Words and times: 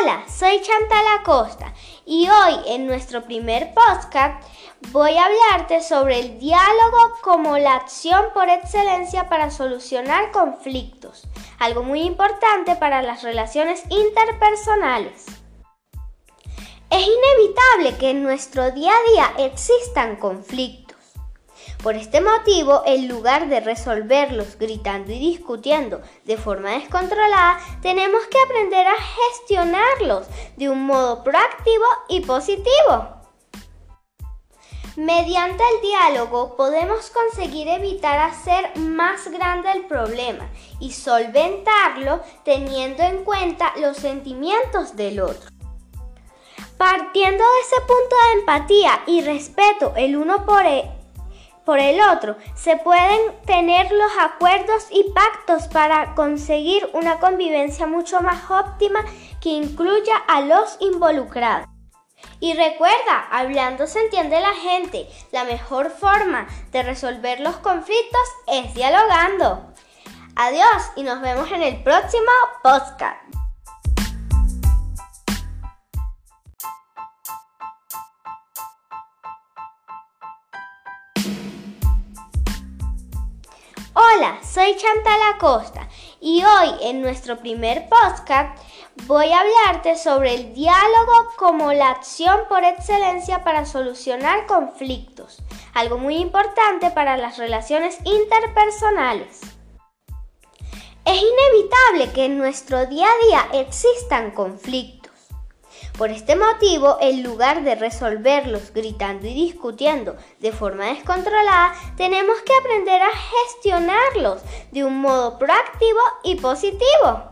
Hola, 0.00 0.24
soy 0.28 0.62
Chantal 0.62 1.04
Acosta 1.18 1.74
y 2.06 2.26
hoy 2.28 2.54
en 2.68 2.86
nuestro 2.86 3.22
primer 3.22 3.74
podcast 3.74 4.42
voy 4.92 5.14
a 5.16 5.26
hablarte 5.26 5.82
sobre 5.82 6.20
el 6.20 6.38
diálogo 6.38 7.16
como 7.22 7.58
la 7.58 7.74
acción 7.74 8.26
por 8.32 8.48
excelencia 8.48 9.28
para 9.28 9.50
solucionar 9.50 10.30
conflictos, 10.30 11.24
algo 11.58 11.82
muy 11.82 12.02
importante 12.02 12.76
para 12.76 13.02
las 13.02 13.22
relaciones 13.22 13.82
interpersonales. 13.90 15.26
Es 16.88 17.06
inevitable 17.06 17.98
que 17.98 18.10
en 18.10 18.22
nuestro 18.22 18.70
día 18.70 18.92
a 18.92 19.10
día 19.10 19.46
existan 19.46 20.16
conflictos 20.16 20.89
por 21.82 21.96
este 21.96 22.20
motivo, 22.20 22.82
en 22.84 23.08
lugar 23.08 23.48
de 23.48 23.60
resolverlos 23.60 24.58
gritando 24.58 25.12
y 25.12 25.18
discutiendo 25.18 26.02
de 26.24 26.36
forma 26.36 26.72
descontrolada, 26.72 27.58
tenemos 27.80 28.22
que 28.26 28.38
aprender 28.40 28.86
a 28.86 28.96
gestionarlos 28.96 30.26
de 30.56 30.68
un 30.68 30.84
modo 30.84 31.24
proactivo 31.24 31.84
y 32.08 32.20
positivo. 32.20 33.20
Mediante 34.96 35.62
el 35.62 35.80
diálogo 35.80 36.56
podemos 36.56 37.10
conseguir 37.10 37.68
evitar 37.68 38.18
hacer 38.18 38.76
más 38.76 39.28
grande 39.28 39.70
el 39.72 39.86
problema 39.86 40.50
y 40.80 40.92
solventarlo 40.92 42.20
teniendo 42.44 43.02
en 43.04 43.24
cuenta 43.24 43.72
los 43.78 43.96
sentimientos 43.96 44.96
del 44.96 45.20
otro. 45.20 45.48
Partiendo 46.76 47.44
de 47.44 47.60
ese 47.60 47.80
punto 47.80 48.16
de 48.26 48.40
empatía 48.40 49.02
y 49.06 49.20
respeto 49.22 49.94
el 49.96 50.16
uno 50.16 50.44
por 50.44 50.66
el 50.66 50.99
por 51.70 51.78
el 51.78 52.00
otro. 52.00 52.34
Se 52.56 52.78
pueden 52.78 53.20
tener 53.46 53.92
los 53.92 54.10
acuerdos 54.18 54.88
y 54.90 55.04
pactos 55.12 55.68
para 55.68 56.16
conseguir 56.16 56.90
una 56.94 57.20
convivencia 57.20 57.86
mucho 57.86 58.20
más 58.22 58.50
óptima 58.50 59.04
que 59.40 59.50
incluya 59.50 60.16
a 60.26 60.40
los 60.40 60.78
involucrados. 60.80 61.68
Y 62.40 62.54
recuerda, 62.54 63.28
hablando 63.30 63.86
se 63.86 64.00
entiende 64.00 64.40
la 64.40 64.52
gente. 64.54 65.08
La 65.30 65.44
mejor 65.44 65.90
forma 65.90 66.48
de 66.72 66.82
resolver 66.82 67.38
los 67.38 67.58
conflictos 67.58 68.28
es 68.48 68.74
dialogando. 68.74 69.72
Adiós 70.34 70.90
y 70.96 71.04
nos 71.04 71.20
vemos 71.20 71.52
en 71.52 71.62
el 71.62 71.84
próximo 71.84 72.32
podcast. 72.64 73.39
Hola, 84.16 84.38
soy 84.42 84.76
Chantal 84.76 85.20
Acosta 85.34 85.88
y 86.20 86.42
hoy 86.42 86.68
en 86.82 87.00
nuestro 87.00 87.38
primer 87.38 87.88
podcast 87.88 88.58
voy 89.06 89.30
a 89.30 89.40
hablarte 89.40 89.96
sobre 89.96 90.34
el 90.34 90.54
diálogo 90.54 91.28
como 91.36 91.72
la 91.72 91.90
acción 91.90 92.40
por 92.48 92.64
excelencia 92.64 93.44
para 93.44 93.66
solucionar 93.66 94.46
conflictos, 94.46 95.42
algo 95.74 95.98
muy 95.98 96.16
importante 96.16 96.90
para 96.90 97.16
las 97.16 97.36
relaciones 97.36 97.98
interpersonales. 98.04 99.40
Es 101.04 101.22
inevitable 101.22 102.12
que 102.12 102.24
en 102.24 102.38
nuestro 102.38 102.86
día 102.86 103.06
a 103.06 103.26
día 103.26 103.60
existan 103.62 104.32
conflictos 104.32 104.99
por 105.96 106.10
este 106.10 106.36
motivo, 106.36 106.96
en 107.00 107.22
lugar 107.22 107.62
de 107.62 107.74
resolverlos 107.74 108.72
gritando 108.72 109.26
y 109.26 109.34
discutiendo 109.34 110.16
de 110.38 110.52
forma 110.52 110.86
descontrolada, 110.86 111.74
tenemos 111.96 112.40
que 112.40 112.54
aprender 112.54 113.02
a 113.02 113.10
gestionarlos 113.10 114.42
de 114.72 114.84
un 114.84 115.00
modo 115.00 115.38
proactivo 115.38 116.00
y 116.24 116.36
positivo. 116.36 117.30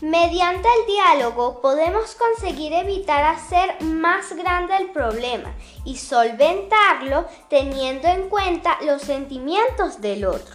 Mediante 0.00 0.66
el 0.66 0.86
diálogo 0.86 1.60
podemos 1.60 2.14
conseguir 2.14 2.72
evitar 2.72 3.22
hacer 3.22 3.82
más 3.82 4.32
grande 4.34 4.74
el 4.76 4.90
problema 4.92 5.54
y 5.84 5.98
solventarlo 5.98 7.26
teniendo 7.50 8.08
en 8.08 8.30
cuenta 8.30 8.78
los 8.82 9.02
sentimientos 9.02 10.00
del 10.00 10.24
otro. 10.24 10.54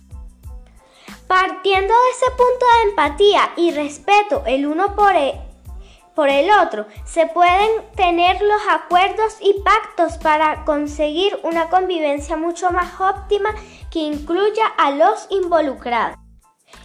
Partiendo 1.28 1.94
de 1.94 2.10
ese 2.12 2.32
punto 2.32 2.66
de 2.66 2.90
empatía 2.90 3.52
y 3.56 3.72
respeto 3.72 4.42
el 4.48 4.66
uno 4.66 4.96
por 4.96 5.16
el 5.16 5.34
por 6.16 6.30
el 6.30 6.50
otro. 6.50 6.88
Se 7.06 7.28
pueden 7.28 7.70
tener 7.96 8.42
los 8.42 8.62
acuerdos 8.70 9.38
y 9.42 9.62
pactos 9.62 10.18
para 10.18 10.64
conseguir 10.66 11.38
una 11.44 11.70
convivencia 11.70 12.38
mucho 12.38 12.72
más 12.72 13.00
óptima 13.00 13.54
que 13.92 14.00
incluya 14.00 14.66
a 14.78 14.92
los 14.92 15.28
involucrados. 15.30 16.18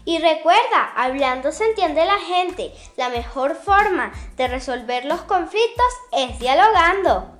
Y 0.05 0.19
recuerda, 0.19 0.93
hablando 0.97 1.53
se 1.53 1.65
entiende 1.65 2.05
la 2.05 2.19
gente. 2.19 2.73
La 2.97 3.09
mejor 3.09 3.55
forma 3.55 4.13
de 4.37 4.49
resolver 4.49 5.05
los 5.05 5.23
conflictos 5.23 5.93
es 6.13 6.39
dialogando. 6.39 7.39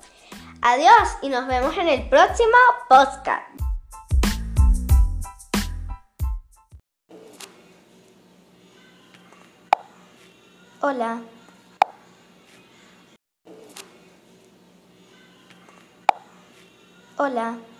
Adiós 0.61 1.17
y 1.21 1.29
nos 1.29 1.47
vemos 1.47 1.77
en 1.77 1.87
el 1.87 2.07
próximo 2.07 2.57
podcast. 2.87 3.49
Hola. 10.81 11.21
Hola. 17.21 17.70